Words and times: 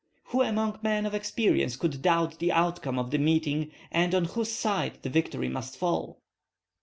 Who 0.29 0.41
among 0.41 0.79
men 0.81 1.05
of 1.05 1.13
experience 1.13 1.75
could 1.75 2.01
doubt 2.01 2.39
the 2.39 2.51
outcome 2.51 2.97
of 2.97 3.11
the 3.11 3.19
meeting 3.19 3.69
and 3.91 4.15
on 4.15 4.25
whose 4.25 4.51
side 4.51 4.97
the 5.03 5.09
victory 5.09 5.47
must 5.47 5.77
fall? 5.77 6.23